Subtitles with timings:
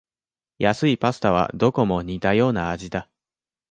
[0.57, 3.07] 安いパスタはどこも似たような味だ